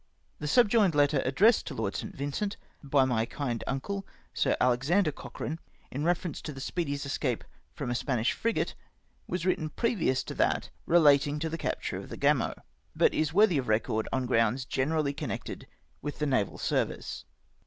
The 0.39 0.47
subjoined 0.47 0.95
letter 0.95 1.19
addi 1.19 1.45
essed 1.47 1.67
to 1.67 1.75
Lord 1.75 1.95
St. 1.95 2.15
Vincent 2.15 2.57
by 2.81 3.05
my 3.05 3.27
kind 3.27 3.63
uncle 3.67 4.03
Sir 4.33 4.57
Alexander 4.59 5.11
Cochrane, 5.11 5.59
in 5.91 6.03
reference 6.03 6.41
to 6.41 6.51
the 6.51 6.59
S]peedy's 6.59 7.05
escape 7.05 7.43
from 7.75 7.91
a 7.91 7.93
Spanish 7.93 8.31
frigate 8.31 8.69
(see 8.69 8.73
page 8.73 8.77
100), 9.27 9.27
was 9.27 9.45
written 9.45 9.69
previous 9.69 10.23
to 10.23 10.33
that 10.33 10.71
relating 10.87 11.37
to 11.37 11.49
the 11.49 11.55
capture 11.59 11.97
of 11.97 12.09
the 12.09 12.17
Gamo, 12.17 12.55
but 12.95 13.13
is 13.13 13.31
worthy 13.31 13.59
of 13.59 13.67
record 13.67 14.07
on 14.11 14.25
grounds 14.25 14.65
generally 14.65 15.13
connected 15.13 15.67
with 16.01 16.17
the 16.17 16.25
naval 16.25 16.57
service. 16.57 17.23